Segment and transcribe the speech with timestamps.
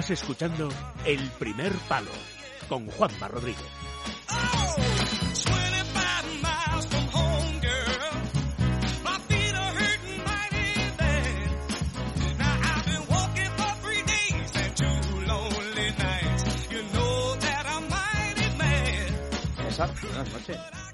[0.00, 0.70] Estás escuchando
[1.04, 2.10] El Primer Palo
[2.70, 3.66] con Juanma Rodríguez.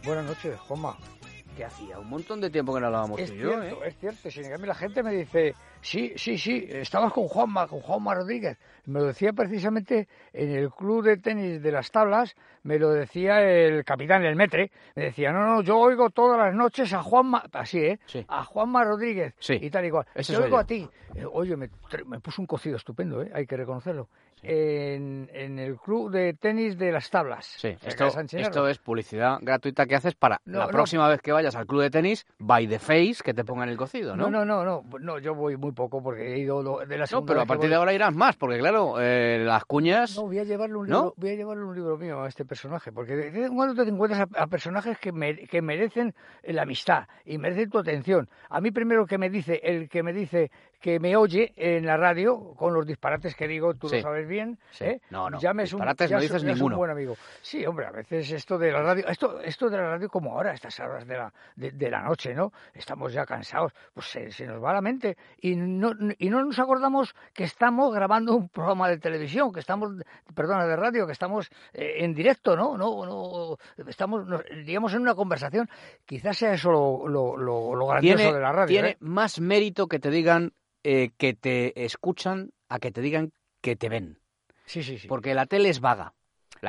[0.02, 0.58] buenas noches.
[0.66, 1.15] Juanma.
[1.56, 3.88] Que hacía un montón de tiempo que no hablábamos Es tú y yo, cierto, ¿eh?
[3.88, 4.30] es cierto.
[4.30, 8.58] Sin embargo, la gente me dice, sí, sí, sí, estabas con Juanma, con Juanma Rodríguez.
[8.84, 13.40] Me lo decía precisamente en el club de tenis de las tablas, me lo decía
[13.42, 14.70] el capitán, el metre.
[14.94, 17.98] Me decía, no, no, yo oigo todas las noches a Juanma, así, ¿eh?
[18.06, 18.24] Sí.
[18.28, 19.58] A Juanma Rodríguez Sí.
[19.60, 20.06] y tal y cual.
[20.14, 20.60] Ese soy oigo yo.
[20.60, 20.88] a ti.
[21.14, 21.70] Eh, oye, me,
[22.06, 23.30] me puso un cocido estupendo, ¿eh?
[23.34, 24.08] Hay que reconocerlo.
[24.42, 27.46] En, en el club de tenis de las tablas.
[27.58, 30.70] Sí, esto, es publicidad gratuita que haces para No, la no.
[30.70, 33.76] próxima vez que vayas al club de tenis, by the face, que te pongan el
[33.76, 34.30] cocido, ¿no?
[34.30, 37.06] No, no, no, no, no, yo voy muy poco porque he ido de la No,
[37.06, 40.16] segunda pero a partir voy- de ahora irás más, porque claro, eh, las cuñas...
[40.16, 40.96] No, voy a llevarle un ¿No?
[40.96, 42.55] libro, voy a llevarle un libro mío a este personaje,
[42.92, 45.12] porque vez en cuando te encuentras a, personajes que,
[45.50, 48.28] que merecen la amistad y merecen tu atención.
[48.48, 51.96] A mí primero que me dice, el que me dice que me oye en la
[51.96, 53.96] radio con los disparates que digo, tú Sí.
[53.96, 54.84] lo sabes bien, Sí.
[54.84, 55.00] ¿eh?
[55.10, 56.76] No, no, Ya me es un, disparates ya no es- dices es un ninguno.
[56.76, 57.16] buen amigo.
[57.42, 60.50] Sí, hombre, a veces esto de la radio, esto, esto de la radio como ahora,
[60.50, 62.52] a estas horas de la, de, de la noche, ¿no?
[62.74, 66.58] Estamos ya cansados, pues se, se nos va la mente y no, y no nos
[66.58, 69.92] acordamos que estamos grabando un programa de televisión, que estamos,
[70.34, 72.76] perdona, de radio, que estamos eh, en directo, ¿no?
[72.76, 73.56] No, no,
[73.88, 75.68] estamos, nos- digamos, en una conversación.
[76.04, 78.66] Quizás sea eso lo, lo, lo, lo grandioso tiene de la radio.
[78.66, 78.96] tiene ¿eh?
[79.00, 80.52] más mérito que te digan
[80.88, 84.20] eh, que te escuchan a que te digan que te ven.
[84.66, 85.08] Sí, sí, sí.
[85.08, 86.14] Porque la tele es vaga.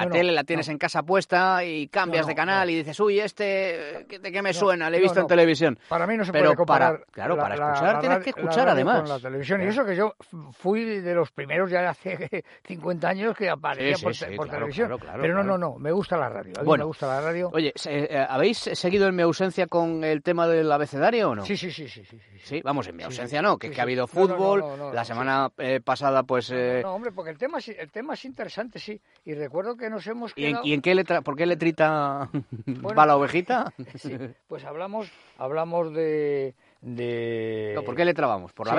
[0.06, 0.72] La tele la tienes no.
[0.74, 4.54] en casa puesta y cambias No, de canal y dices, uy, este, ¿de qué me
[4.54, 4.90] suena?
[4.90, 5.78] Le he visto en televisión.
[5.90, 7.00] Para mí no se Pero puede comparar.
[7.00, 9.00] para- claro, la- para escuchar la tienes que escuchar, además.
[9.02, 9.62] Con la televisión.
[9.62, 10.16] Y eso que yo
[10.54, 14.36] fui de los primeros ya hace 50 años que aparecía Sí, sí, por, sí, te-
[14.36, 14.88] por claro, televisión.
[14.88, 15.78] claro, claro, Pero no, no, no.
[15.80, 16.54] Me gusta la radio.
[16.58, 16.84] A mí Bueno.
[16.84, 17.50] me gusta la radio.
[17.54, 21.46] Oye, se- eh, ¿habéis seguido en mi ausencia con el tema del abecedario o no?
[21.46, 22.04] Sí, sí, sí, sí,
[22.44, 26.50] sí, vamos, en mi ausencia no, que, ha habido fútbol, la semana eh, pasada pues...
[26.52, 29.00] eh, No, hombre, porque el tema, el tema es interesante, sí.
[29.26, 30.66] Y recuerdo que nos hemos ¿y, en, quedado...
[30.66, 32.30] y en qué letra, por qué letrita
[32.66, 33.74] Bueno, va la ovejita?
[33.98, 34.18] Sí,
[34.48, 36.56] pues hablamos, hablamos de...
[36.82, 37.74] de...
[37.76, 38.54] No, ¿Por qué letra vamos?
[38.54, 38.78] ¿Por la Sí.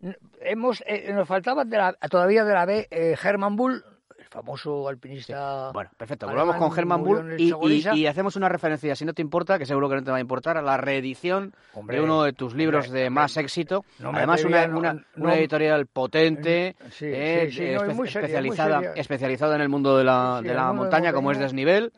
[0.00, 0.14] B?
[0.40, 3.84] Hemos, eh, nos faltaba de la- todavía de la B eh, Hermann Bull,
[4.30, 5.70] famoso alpinista.
[5.72, 6.26] Bueno, perfecto.
[6.26, 7.86] Volvamos con Hermann murió Bull y, y- Chamonix.
[7.94, 10.20] y hacemos una referencia, si no te importa, que seguro que no te va a
[10.20, 13.84] importar, a la reedición Hombre, de uno de tus libros hombre, de más éxito.
[13.98, 15.00] No Además, una, una- no.
[15.24, 20.40] una editorial potente, Sí, eh, sí, no, seria, especializada, especializada en el mundo de la,
[20.42, 21.92] de la de montaña, como es desnivel.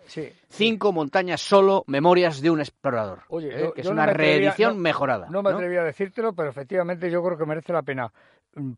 [0.48, 3.20] Cinco montañas solo, memorias de un explorador.
[3.28, 5.28] Oye, eh, yo- que es una me reedición mejorada.
[5.30, 8.12] No me atrevía a decírtelo, pero efectivamente yo creo que merece la pena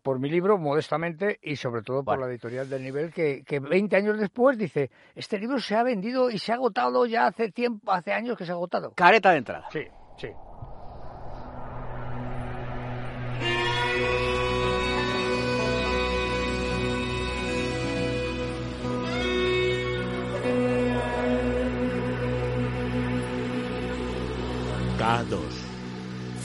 [0.02, 2.26] por mi libro, modestamente, y sobre todo por Bueno.
[2.26, 6.30] la editorial del nivel, que, que 20 años después dice, este libro se ha vendido
[6.30, 8.92] y se ha agotado ya hace tiempo, hace años que se ha agotado.
[8.94, 9.68] Careta de entrada.
[9.72, 9.86] Sí,
[10.18, 10.28] sí.
[24.98, 25.38] K2.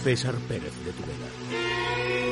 [0.03, 2.26] César Pérez de Tubela.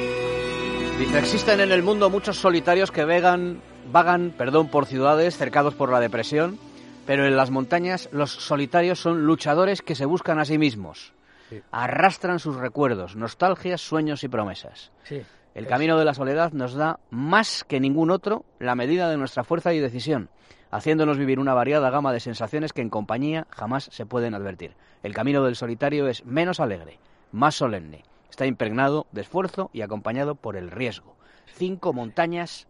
[0.99, 3.61] Dice, existen en el mundo muchos solitarios que vegan,
[3.91, 6.57] vagan perdón, por ciudades cercados por la depresión,
[7.05, 11.13] pero en las montañas los solitarios son luchadores que se buscan a sí mismos.
[11.49, 11.61] Sí.
[11.71, 14.91] Arrastran sus recuerdos, nostalgias, sueños y promesas.
[15.03, 15.21] sí.
[15.53, 19.15] El Es- camino de la soledad nos da más que ningún otro la medida de
[19.15, 20.29] nuestra fuerza y decisión,
[20.69, 24.75] haciéndonos vivir una variada gama de sensaciones que en compañía jamás se pueden advertir.
[25.01, 26.99] El camino del solitario es menos alegre,
[27.31, 28.03] más solemne,
[28.35, 31.15] está impregnado de esfuerzo y acompañado por el riesgo.
[31.53, 32.67] Cinco montañas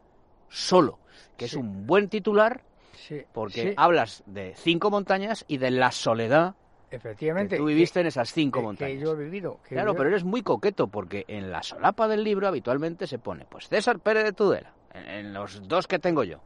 [0.48, 1.00] solo,
[1.38, 2.62] que es un buen titular
[3.08, 6.54] Sí, porque sí, hablas de cinco montañas y de la soledad
[6.92, 7.56] efectivamente.
[7.56, 8.94] que tú viviste en esas cinco que- montañas.
[9.00, 9.60] Que yo he vivido.
[9.68, 13.18] que Claro, yo- pero eres muy coqueto porque en la solapa del libro habitualmente se
[13.18, 16.42] pone, pues César Pérez de Tudela, en, en los dos que tengo yo,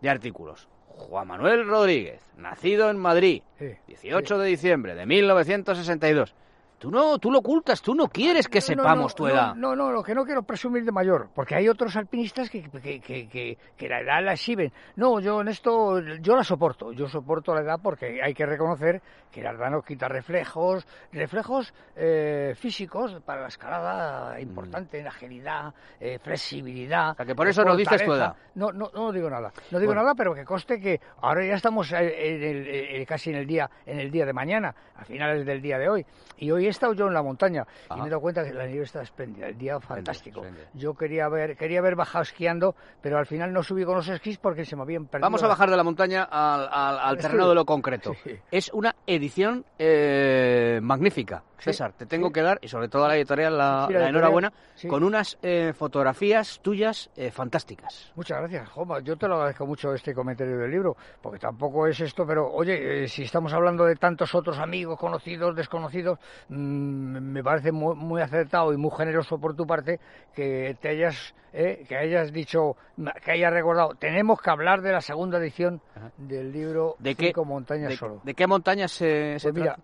[0.00, 0.68] de artículos.
[0.88, 6.34] Juan Manuel Rodríguez, nacido en Madrid, sí, 18 de diciembre de 1962.
[6.82, 9.28] Tú no, tú lo ocultas, tú no quieres que No, no, sepamos no, tu no,
[9.30, 9.54] edad.
[9.54, 12.98] No, no, lo que no quiero presumir de mayor, porque hay otros alpinistas que, que,
[13.00, 14.72] que, que, la edad la exhiben.
[14.96, 19.00] No, yo en esto, yo la soporto, yo soporto la edad porque hay que reconocer
[19.30, 25.72] que la edad nos quita reflejos, reflejos eh, físicos para la escalada importante, en agilidad,
[26.00, 27.10] eh, flexibilidad.
[27.10, 27.12] Mm.
[27.12, 28.34] O sea, que por eso no dices tu edad.
[28.56, 30.02] No, no, no digo nada, no digo Bueno.
[30.02, 33.46] nada, pero que conste que ahora ya estamos eh, en el- eh, casi en el
[33.46, 36.04] día, en el día de mañana, a finales del día de hoy,
[36.38, 38.84] y hoy estado yo en la montaña y me he dado cuenta que la nieve
[38.84, 40.42] está espléndida, el día fantástico.
[40.74, 44.38] Yo quería ver, quería haber bajado esquiando, pero al final no subí con los esquís
[44.38, 45.26] porque se me habían perdido.
[45.26, 48.14] Vamos a bajar de la montaña al, terreno de lo concreto.
[48.50, 51.42] Es una edición eh, magnífica.
[51.62, 54.52] César, te tengo que dar, y sobre todo a la editorial, la, enhorabuena,
[54.88, 58.10] con unas eh, fotografías tuyas eh, fantásticas.
[58.16, 58.98] Muchas gracias, Joma.
[59.00, 63.06] Yo te lo agradezco mucho este comentario del libro, porque tampoco es esto, pero oye,
[63.06, 66.18] si estamos hablando de tantos otros amigos, conocidos, desconocidos,
[66.48, 70.00] mm, me parece muy, acertado y muy generoso por tu parte
[70.34, 72.76] que te hayas, que hayas dicho,
[73.24, 73.94] que hayas recordado.
[73.94, 75.80] Tenemos que hablar de la segunda edición
[76.16, 78.20] del libro ¿De Cinco Montañas Solo.
[78.24, 79.76] ¿De qué montañas se, pues mira,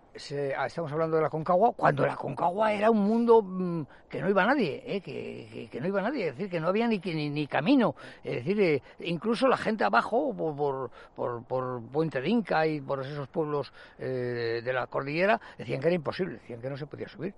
[0.57, 4.29] ah, estamos hablando de la Concagua cuando la Concagua era un mundo mm, que no
[4.29, 5.01] iba nadie, ¿eh?
[5.01, 8.81] que, no iba nadie, es decir, que no había ni, ni, camino, es decir, eh,
[9.01, 14.61] incluso la gente abajo, por, por, por, Puente de Inca y por esos pueblos eh,
[14.63, 17.33] de la cordillera, decían que era imposible, decían que no se podía subir.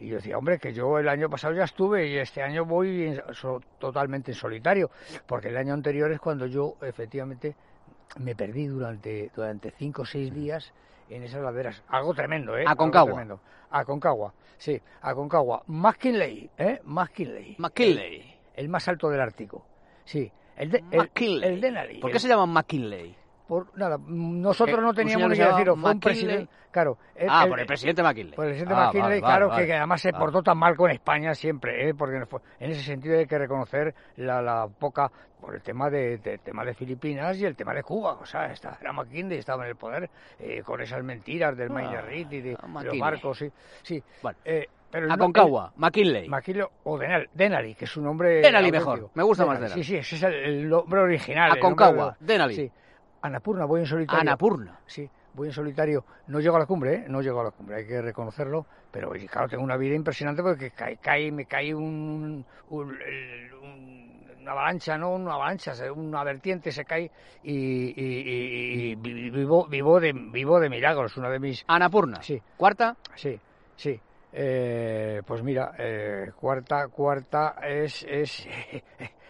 [0.00, 3.18] Y yo decía, hombre, que yo el año pasado ya estuve y este año voy
[3.78, 4.90] totalmente en solitario,
[5.26, 7.54] porque el año anterior es cuando yo efectivamente
[8.18, 10.72] me perdí durante, durante cinco o seis días
[11.08, 11.82] en esas laderas.
[11.88, 12.64] Algo tremendo, ¿eh?
[12.66, 13.26] Aconcagua.
[13.70, 15.62] A Concagua, sí, a Concagua.
[15.66, 16.80] McKinley, ¿eh?
[16.84, 17.56] McKinley.
[17.58, 18.34] McKinley.
[18.54, 19.66] El, más alto del Ártico.
[20.04, 20.30] Sí.
[20.56, 20.84] El, de,
[21.42, 21.98] el, Denali.
[21.98, 23.16] ¿Por qué se llama McKinley?
[23.46, 26.96] Por, nada, nosotros no teníamos ni que decirlo, fue un presidente, claro.
[27.28, 28.34] ah, por el presidente McKinley.
[28.34, 31.90] Por el presidente ah, McKinley, claro, que, además se portó tan mal con España siempre,
[31.90, 31.94] ¿eh?
[31.94, 35.10] porque en ese sentido hay que reconocer la, la poca,
[35.44, 38.78] por el tema de, tema de Filipinas y el tema de Cuba, o sea, está,
[38.80, 40.08] era McKinley, estaba en el poder
[40.38, 43.52] eh, con esas mentiras del ah, y de, los barcos, sí.
[43.82, 44.02] sí.
[44.42, 46.28] Eh, pero Aconcagua, McKinley.
[46.28, 46.98] McKinley o
[47.34, 48.40] Denali, que es un nombre...
[48.40, 49.82] Denali mejor, me gusta más Denali.
[49.82, 51.52] Sí, sí, ese es el, nombre original.
[51.52, 52.54] Aconcagua, Denali.
[52.54, 52.72] Sí.
[53.24, 54.20] Anapurna, voy en solitario.
[54.20, 54.78] Anapurna.
[54.84, 56.04] Sí, voy en solitario.
[56.26, 57.04] No llego a la cumbre, ¿eh?
[57.08, 58.66] No llego a la cumbre, hay que reconocerlo.
[58.90, 65.32] Pero claro, tengo una vida impresionante porque cae, me cae un, una avalancha, no una
[65.36, 67.10] avalancha, una vertiente se cae
[67.42, 71.64] y, vivo, vivo, de, vivo de milagros, una de mis...
[71.66, 72.20] Anapurna.
[72.20, 72.38] Sí.
[72.58, 72.94] ¿Cuarta?
[73.14, 73.40] Sí,
[73.74, 73.98] sí.
[74.34, 78.46] Eh, pues mira, eh, cuarta, cuarta es, es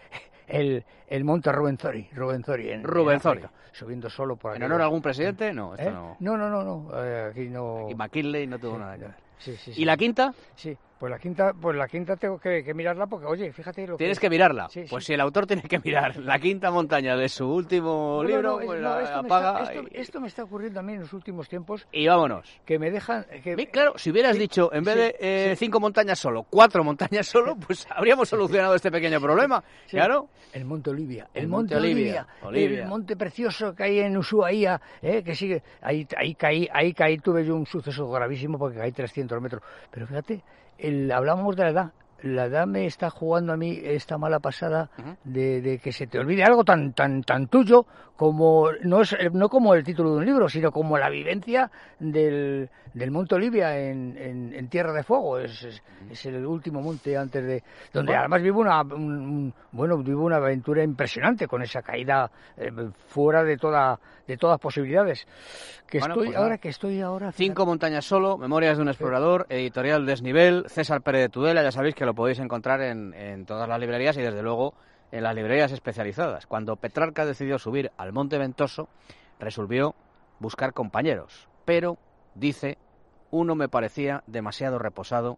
[0.47, 3.41] el, el monte Rubenzori, Rubenzori en, Rubenzori.
[3.71, 4.57] subiendo solo por aquí.
[4.57, 5.53] ¿En honor a algún presidente?
[5.53, 5.91] No, esto ¿Eh?
[5.91, 6.17] no.
[6.19, 7.03] No, no, no, no.
[7.03, 7.85] Eh, aquí no.
[7.85, 9.15] Aquí McKinley no tuvo nada que ver.
[9.37, 10.33] Sí, sí, ¿Y la quinta?
[10.55, 14.19] Sí, pues la quinta, pues la quinta tengo que, mirarla porque, oye, fíjate lo Tienes
[14.19, 14.69] que, mirarla.
[14.89, 18.81] pues si el autor tiene que mirar la quinta montaña de su último libro, pues
[18.81, 19.53] la esto apaga.
[19.53, 21.85] Me está, esto, me está ocurriendo a mí en los últimos tiempos.
[21.91, 22.61] Y vámonos.
[22.65, 23.25] Que me dejan.
[23.71, 27.85] claro, si hubieras dicho, en vez de eh, cinco montañas solo, cuatro montañas solo, pues
[27.89, 29.63] habríamos solucionado este pequeño problema.
[29.89, 30.29] Claro.
[30.53, 31.27] El Monte Olivia.
[31.33, 35.61] El, Monte, Olivia, El monte precioso que hay en Ushuaia, eh, que sigue.
[35.81, 39.61] Ahí, ahí caí, ahí caí, tuve yo un suceso gravísimo porque caí 300 metros.
[39.91, 40.41] Pero fíjate,
[40.77, 41.91] el, hablamos de la edad.
[42.21, 44.89] La edad me está jugando a mí esta mala pasada
[45.23, 47.85] de, de, que se te olvide algo tan tan tan tuyo
[48.15, 51.69] como no es no como el título de un libro, sino como la vivencia
[51.99, 55.37] del, del Monte Olivia en, en, Tierra de Fuego.
[55.39, 58.81] Es, es, el último monte antes de donde además vivo una
[59.71, 62.71] bueno vivo una aventura impresionante con esa caída eh,
[63.07, 65.27] fuera de toda de todas posibilidades.
[65.87, 70.05] Que estoy pues ahora que estoy ahora cinco montañas solo, Memorias de un explorador, editorial
[70.05, 71.63] Desnivel, César Pérez de Tudela.
[71.63, 74.73] Ya sabéis que lo podéis encontrar en, en todas las librerías y desde luego
[75.11, 76.47] en las librerías especializadas.
[76.47, 78.89] Cuando Petrarca decidió subir al Monte Ventoso,
[79.39, 79.95] resolvió
[80.39, 81.97] buscar compañeros, pero,
[82.33, 82.77] dice,
[83.31, 85.37] uno me parecía demasiado reposado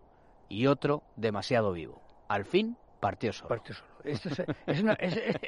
[0.49, 2.01] y otro demasiado vivo.
[2.27, 3.49] Al fin partió solo.
[3.49, 3.89] Partió solo.
[4.07, 4.29] Esto
[4.65, 4.83] es,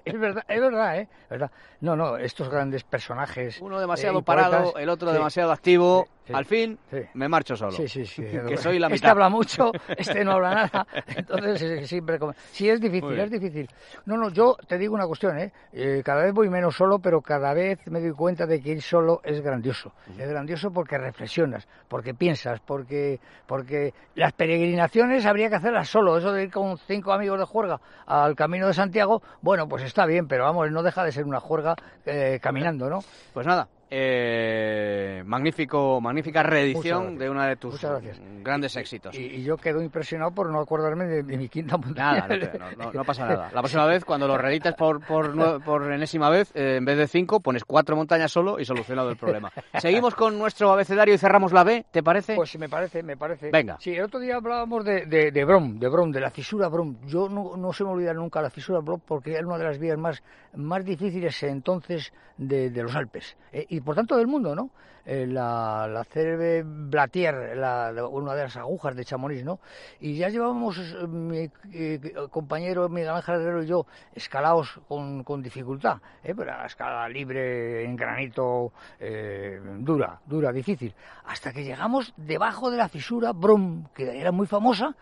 [0.06, 1.08] es, verdad, es verdad, ¿eh?
[1.30, 1.52] ¿verdad?
[1.82, 3.60] No, no, estos grandes personajes.
[3.62, 6.08] Uno demasiado eh, parado, el otro demasiado activo.
[6.34, 6.78] Al fin,
[7.14, 7.72] me marcho solo.
[7.72, 8.24] Sí, sí, sí.
[8.48, 8.96] que soy la mitad.
[8.96, 10.88] Este habla mucho, este no habla nada.
[11.16, 12.20] Entonces, siempre.
[12.52, 13.70] Sí, es difícil, es difícil.
[14.06, 15.52] No, no, yo te digo una cuestión, ¿eh?
[15.74, 16.02] ¿eh?
[16.04, 19.22] Cada vez voy menos solo, pero cada vez me doy cuenta de que ir solo
[19.24, 19.92] es grandioso.
[20.18, 26.18] Es grandioso porque reflexionas, porque piensas, porque, porque las peregrinaciones habría que hacerlas solo.
[26.18, 30.06] Eso de ir con cinco amigos de juerga al Camino de Santiago, bueno, pues está
[30.06, 31.76] bien, pero vamos, no deja de ser una juerga
[32.06, 33.04] eh, caminando, ¿no?
[33.34, 37.84] Pues nada, eh, magnífico, magnífica reedición de una de tus
[38.44, 39.18] grandes éxitos.
[39.18, 42.28] Y, yo quedo impresionado por no acordarme de, mi quinta montaña.
[42.28, 43.50] Nada, no, pasa nada.
[43.54, 47.08] La próxima vez, cuando lo reedites por, por, por enésima vez, eh, en vez de
[47.08, 49.52] cinco, pones cuatro montañas solo y solucionado el problema.
[49.80, 52.36] Seguimos con nuestro abecedario y cerramos la B, ¿te parece?
[52.36, 53.50] Pues me parece, me parece.
[53.52, 53.78] Venga.
[53.80, 56.98] Sí, el otro día hablábamos de, de, de Brom, de Brom, de la fisura Brom.
[57.08, 59.80] Yo no, no se me olvida nunca la fisura Brom porque era una de las
[59.80, 60.22] vías más,
[60.54, 63.36] más difíciles entonces de, de los Alpes.
[63.52, 64.70] Eh, y por tanto del mundo, ¿no?
[65.06, 69.60] Eh, la, Cerve Blatier, la, una de las agujas de Chamonix, ¿no?
[70.00, 75.42] Y ya llevábamos, eh, mi eh, compañero Miguel Ángel Herrero y yo, escalados con, con
[75.42, 76.36] dificultad, ¿eh?
[76.36, 78.72] pero la escala libre en granito
[79.80, 80.94] dura, dura, difícil,
[81.26, 84.96] hasta que llegamos debajo de la fisura Brum, que era muy famosa,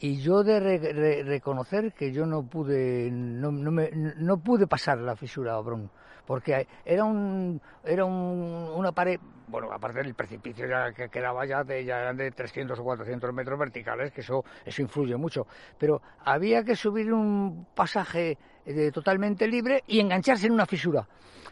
[0.00, 5.16] y yo de reconocer que yo no pude, no, no, me, no pude pasar la
[5.16, 5.88] fisura Brum
[6.26, 9.18] porque era un era un, una pared
[9.48, 13.58] bueno aparte del precipicio ya que quedaba ya de ya de 300 o 400 metros
[13.58, 15.46] verticales que eso eso influye mucho.
[15.78, 21.06] Pero había que subir un pasaje eh, totalmente libre y engancharse en una fisura.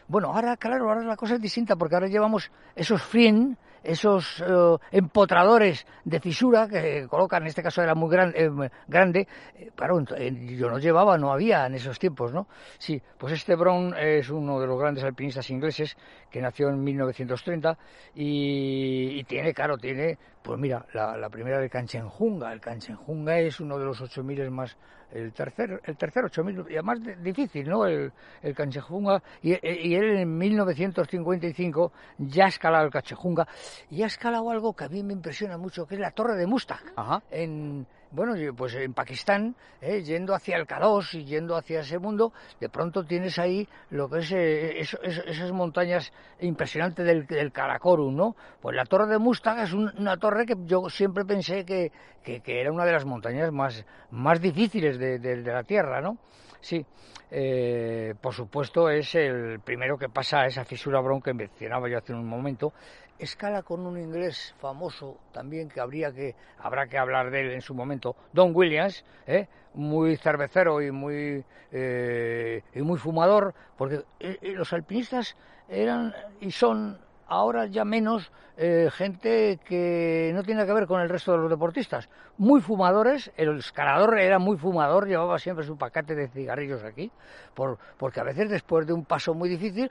[0.07, 4.77] Bueno ahora claro ahora la cosa es distinta porque ahora llevamos esos fin esos eh,
[4.91, 8.49] empotradores de fisura que colocan, en este caso era muy gran, eh,
[8.87, 12.47] grande, eh, claro, yo no llevaba, no había en esos tiempos, ¿no?
[12.77, 15.95] Sí, pues este Brown es uno de los grandes alpinistas ingleses
[16.29, 17.77] que nació en 1930
[18.15, 22.53] y, y tiene, claro, tiene, pues mira, la, la primera del Kanchenjunga.
[22.53, 24.77] El Kanchenjunga es uno de los 8.000 más
[25.11, 27.85] el tercer, el tercer 8000, y además difícil, ¿no?
[27.85, 28.11] El,
[28.41, 33.47] el Canchejunga, y, y, él en 1955 ya ha escalado el Canchejunga,
[33.89, 36.45] y ha escalado algo que a mí me impresiona mucho, que es la Torre de
[36.45, 36.83] Mustang,
[37.31, 40.79] en bueno, pues en Pakistán, eh, yendo hacia el k
[41.13, 46.11] y yendo hacia ese mundo, de pronto tienes ahí lo que es, eh, esas montañas
[46.39, 48.35] impresionantes del, Karakorum, ¿no?
[48.61, 51.91] Pues la Torre de Mustang es una torre que yo siempre pensé que,
[52.23, 56.17] que, era una de las montañas más, más difíciles de, de, la Tierra, ¿no?
[56.61, 56.83] Sí,
[57.29, 62.13] eh, por supuesto es el primero que pasa esa fisura bron que mencionaba yo hace
[62.13, 62.73] un momento,
[63.19, 67.61] escala con un inglés famoso también que habría que habrá que hablar de él en
[67.61, 69.47] su momento, Don Williams, ¿eh?
[69.73, 75.35] muy cervecero y muy eh, y muy fumador, porque eh, los alpinistas
[75.67, 81.09] eran y son ahora ya menos eh, gente que no tiene que ver con el
[81.09, 82.07] resto de los deportistas.
[82.37, 87.11] Muy fumadores, el escalador era muy fumador, llevaba siempre su paquete de cigarrillos aquí,
[87.53, 89.89] por, porque a veces después de un paso muy difícil,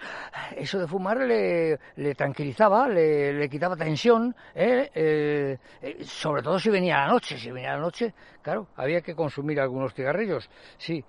[0.56, 1.78] eso de fumar le,
[2.14, 4.90] tranquilizaba, le, quitaba tensión, ¿eh?
[4.94, 5.58] Eh,
[6.02, 9.92] sobre todo si venía la noche, si venía la noche, claro, había que consumir algunos
[9.92, 10.48] cigarrillos,
[10.78, 11.04] sí.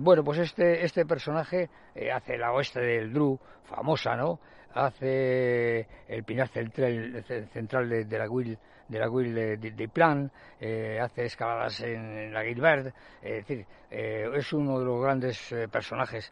[0.00, 1.68] bueno, pues este, este personaje
[2.14, 4.40] hace la oeste del Dru, famosa, ¿no?
[4.86, 8.58] Hace el pinar central, central de, la Will
[8.88, 10.30] de la Will de, Plan,
[10.60, 16.30] eh, hace escaladas en, la Gilbert, eh, es uno de los grandes eh, personajes.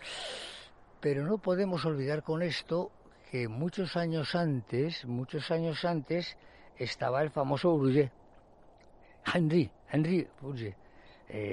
[1.00, 2.90] Pero no podemos olvidar con esto
[3.30, 6.36] que muchos años antes, muchos años antes,
[6.78, 8.10] estaba el famoso Bruget,
[9.34, 10.76] Henry, Henry Bruget,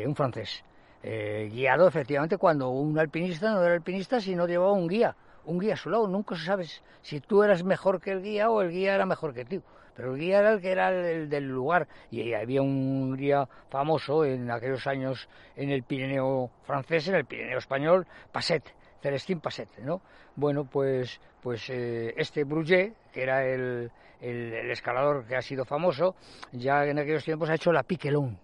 [0.06, 0.64] un francés,
[1.02, 5.74] guiado efectivamente cuando un alpinista no era alpinista si no llevaba un guía un guía
[5.74, 6.08] a su lado.
[6.08, 6.66] Nunca se sabe
[7.02, 9.62] si tú eras mejor que el guía o el guía era mejor que tú.
[9.96, 11.88] Pero el guía era el que era el, del lugar.
[12.10, 17.58] Y había un guía famoso en aquellos años en el Pirineo francés, en el Pirineo
[17.58, 18.64] español, Passet,
[19.02, 20.02] Celestín Passet, ¿no?
[20.36, 26.16] Bueno, pues, pues eh, este Bruget, que era el, el, escalador que ha sido famoso,
[26.52, 28.40] ya en aquellos tiempos ha hecho la Piquelón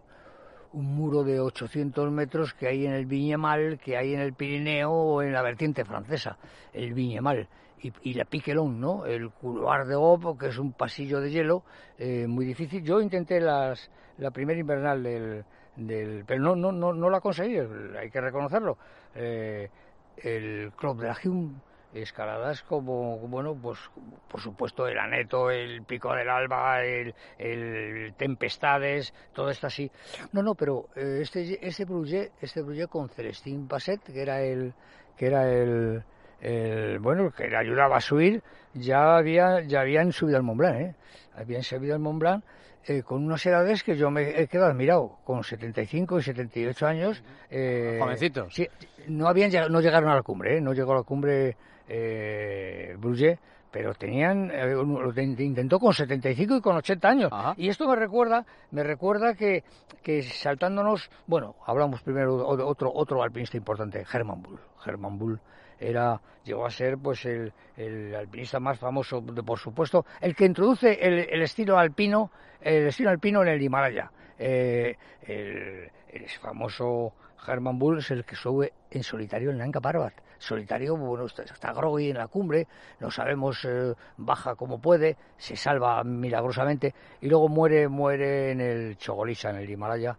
[0.73, 4.91] un muro de 800 metros que hay en el Viñemal, que hay en el Pirineo
[4.91, 6.37] o en la vertiente francesa,
[6.73, 7.47] el Viñemal.
[7.81, 9.05] Y, la Piquelón, ¿no?
[9.05, 11.63] El couloir de Op, que es un pasillo de hielo
[11.97, 12.83] eh, muy difícil.
[12.83, 15.45] Yo intenté las, la primera invernal del,
[15.77, 18.77] del pero no, no, no, no la conseguí, hay que reconocerlo.
[19.15, 19.69] Eh,
[20.17, 21.53] el Club de la Hume
[21.93, 23.79] escaladas como, bueno, pues
[24.27, 29.91] por supuesto el Aneto, el Pico del Alba, el, el Tempestades, todo esto así.
[30.31, 34.73] No, no, pero eh, este, este Bruget, este Bruget con Celestín Passet, que era el,
[35.17, 36.03] que era el,
[36.41, 38.43] el, bueno, que le ayudaba a subir,
[38.73, 40.95] ya había, ya habían subido al Mont Blanc, ¿eh?
[41.35, 42.43] Habían subido al Mont Blanc
[42.85, 47.23] eh, con unas edades que yo me he quedado admirado, con 75 y 78 años.
[47.49, 48.53] Eh, Jovencitos.
[48.53, 48.67] Sí,
[49.07, 50.61] no, habían, no llegaron a la cumbre, ¿eh?
[50.61, 51.57] no llegó a la cumbre
[51.89, 53.39] eh, Bruget,
[53.71, 57.31] pero tenían, eh, lo intentó con 75 y con 80 años.
[57.57, 59.63] Y esto me recuerda, me recuerda que,
[60.03, 64.59] que saltándonos, bueno, hablamos primero de otro, otro alpinista importante, Hermann Bull.
[64.85, 65.39] Hermann Bull
[65.79, 70.45] era, llegó a ser pues el, el alpinista más famoso, de, por supuesto, el que
[70.45, 72.31] introduce el, el, estilo alpino,
[72.61, 74.11] el estilo alpino en el Himalaya.
[74.37, 74.95] Eh,
[75.27, 77.13] el, el famoso
[77.47, 80.13] Hermann Bull es el que sube en solitario en Nanga Parbat.
[80.37, 82.67] Solitario, bueno, está, está en la cumbre,
[82.99, 88.97] no sabemos, eh, baja como puede, se salva milagrosamente y luego muere, muere en el
[88.97, 90.17] Chogolisa, en el Himalaya.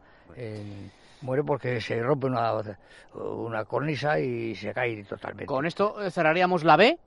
[1.22, 2.52] muere porque se rompe una,
[3.14, 5.46] una cornisa y se cae totalmente.
[5.46, 6.98] ¿Con esto cerraríamos la B?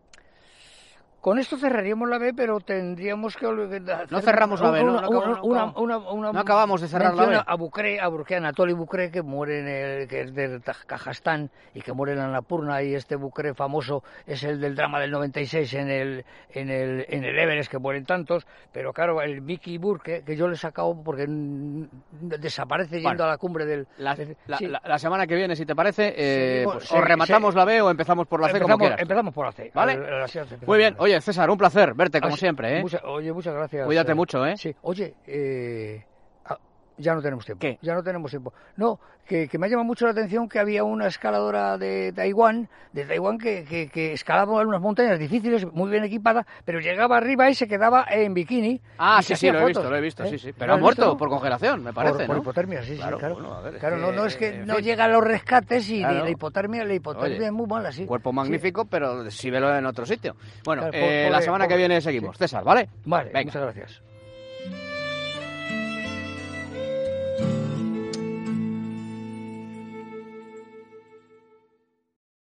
[1.23, 3.45] Con esto cerraríamos la B, pero tendríamos que...
[3.47, 4.91] No cerramos la B, ¿no?
[4.91, 7.41] una- acabamos- una- no una- una- no acabamos de cerrar la B.
[7.47, 10.07] A Bucré, a Burké, Anatoly Bucré, que muere en el...
[10.09, 14.59] que es de Kazajstán y que muere en Annapurna, y este Bucré famoso es el
[14.59, 18.91] del drama del 96 en el, en el, en el Everest, que mueren tantos, pero
[18.91, 21.25] claro, el Vicky Burke, que yo le he sacado porque
[22.11, 23.87] desaparece yendo Bueno, a la cumbre del...
[23.97, 24.67] La, del- la- sí.
[24.67, 27.63] la- la semana que viene, si te parece, eh, Sí, pues, sí, o rematamos la
[27.63, 28.99] B o empezamos por la C, como empezamos, quieras.
[29.01, 29.71] empezamos por la C.
[29.73, 29.93] ¿Vale?
[30.67, 30.95] Muy bien.
[30.95, 31.12] C.
[31.13, 32.81] Oye, César, un placer verte, como Ah, sí, siempre, ¿eh?
[32.81, 33.85] mucha- oye, muchas gracias.
[33.85, 34.57] Cuídate eh, mucho, ¿eh?
[34.57, 36.03] Sí, oye, eh,
[36.97, 37.61] ya no tenemos tiempo.
[37.61, 37.77] ¿Qué?
[37.81, 38.53] Ya no tenemos tiempo.
[38.77, 42.67] No, que, que me ha llamado mucho la atención que había una escaladora de Taiwán,
[42.91, 47.49] de Taiwán que, que, que escalaba unas montañas difíciles, muy bien equipada, pero llegaba arriba
[47.49, 48.81] y se quedaba en bikini.
[48.97, 50.29] Ah, sí, sí, lo he visto, lo he visto, ¿eh?
[50.29, 50.47] sí, sí.
[50.49, 51.17] ¿Lo Pero ha muerto visto?
[51.17, 53.33] por congelación, me parece, por, hipotermia, sí, Claro, sí, claro.
[53.35, 54.83] bueno, a ver, es claro, no, no es que en no fin.
[54.85, 56.23] llegan los rescates y Claro.
[56.25, 58.05] la hipotermia, la hipotermia Oye, es muy mala, sí.
[58.05, 58.35] Cuerpo Sí.
[58.35, 60.35] magnífico, pero sí velo en otro sitio.
[60.65, 62.37] Bueno, Claro, eh, pobre- la semana que viene seguimos.
[62.37, 62.89] César, ¿vale?
[63.05, 63.45] Vale, Venga.
[63.45, 64.12] muchas gracias.